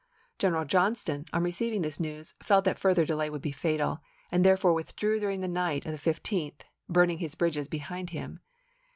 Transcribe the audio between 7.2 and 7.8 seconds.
bridges